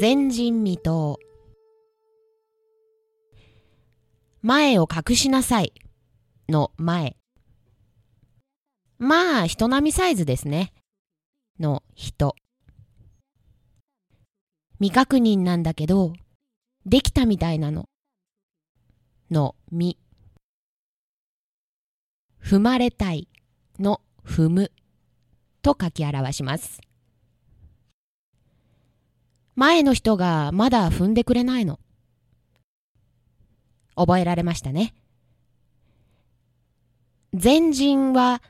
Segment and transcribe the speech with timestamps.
[0.00, 1.20] 前人未到。
[4.42, 5.72] 前を隠しなさい。
[6.48, 7.16] の前。
[8.98, 10.72] まあ人並みサイズですね。
[11.60, 12.34] の人。
[14.80, 16.12] 未確認なんだけど
[16.84, 17.88] できたみたいなの。
[19.30, 19.96] のみ。
[22.42, 23.28] 踏まれたい。
[23.78, 24.72] の踏む。
[25.62, 26.80] と書き表します。
[29.56, 31.78] 前の人がまだ踏んでくれないの。
[33.96, 34.94] 覚えられましたね。
[37.32, 38.42] 前人は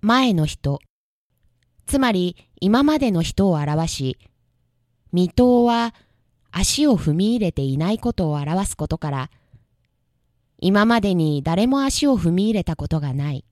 [0.00, 0.80] 前の人、
[1.86, 4.18] つまり今までの人を表し、
[5.12, 5.94] 未踏は
[6.50, 9.30] 足を踏み入れていないことを表すことから、
[10.60, 13.44] 今までに誰も足を踏み入れたことがない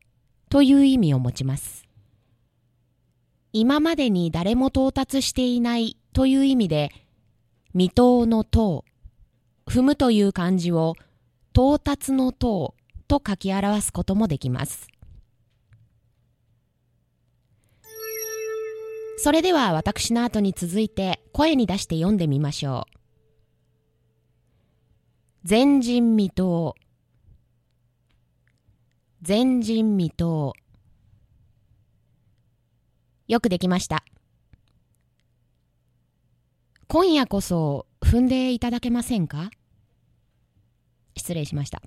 [0.48, 1.84] という意味を持ちます。
[3.52, 6.92] 今までに誰も到達していないという意味で、
[7.74, 8.86] 未踏の塔、
[9.66, 10.94] 踏むという漢字を
[11.52, 12.74] 到達の塔
[13.06, 14.88] と書き表すこともできます。
[19.18, 22.86] それでは私の後に続いて声に出して読んでみましょ
[25.44, 25.46] う。
[25.46, 26.72] 前人未到
[29.20, 30.54] 前人未到
[33.28, 34.02] よくできました。
[36.98, 39.50] 今夜こそ踏んでいただけませんか？
[41.14, 41.82] 失礼しました。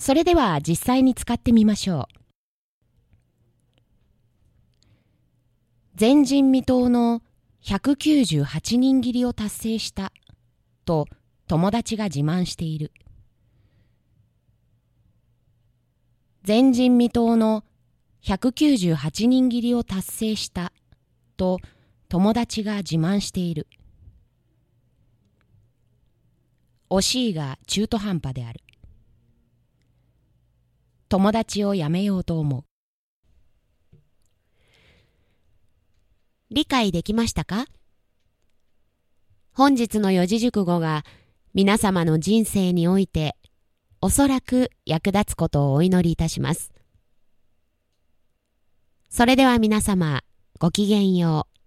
[0.00, 2.06] それでは実際に使ってみましょう。
[5.96, 7.22] 前人未到の
[7.62, 10.12] 198人切りを達成した
[10.84, 11.06] と
[11.46, 12.90] 友達が自慢している。
[16.44, 17.62] 前人未到の
[18.24, 20.72] 198人切りを達成した
[21.36, 21.60] と
[22.12, 23.66] 友達が自慢している。
[26.90, 28.60] 惜しいが中途半端である。
[31.08, 32.64] 友達をやめようと思う。
[36.50, 37.64] 理解できましたか？
[39.54, 41.04] 本日の四字熟語が
[41.54, 43.36] 皆様の人生において
[44.02, 46.74] おそらく役立つことをお祈りいたします。
[49.08, 50.20] それでは皆様
[50.58, 51.61] ごきげんよう。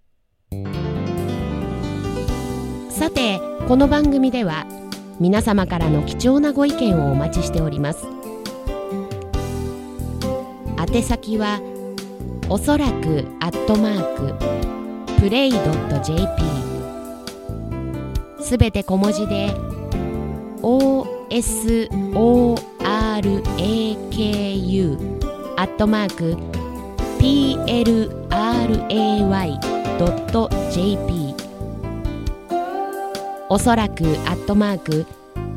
[2.90, 4.66] さてこの番組では
[5.20, 8.08] 皆様からの貴重なご意見をお待ちしております。
[10.94, 11.60] 宛先は
[12.50, 14.34] おそらくアットマーク
[15.22, 16.24] プレイドット .jp
[18.44, 19.54] すべて小文字で
[20.62, 21.06] OSORAKU
[25.58, 26.38] アットマーク
[27.20, 31.36] PLRAY .jp
[33.50, 35.06] おそらくアットマーク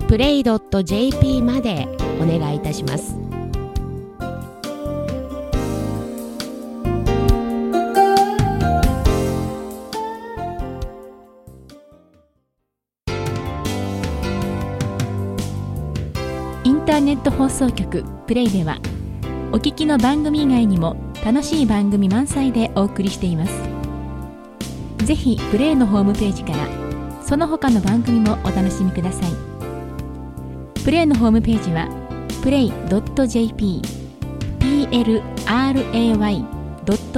[0.08, 1.88] プレイドット .jp まで
[2.20, 3.16] お願いいたします。
[16.64, 18.78] インターネット放送局プレイでは
[19.52, 23.77] お聞きの番組以外にも楽しい番組満載でお送りしています。
[25.04, 26.68] ぜひプレイのホームページから
[27.22, 29.30] その他の番組もお楽しみください。
[30.84, 31.88] プレイのホームページは
[32.42, 33.82] play.jp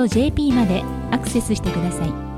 [0.03, 2.30] plray.jp までアクセスしてください。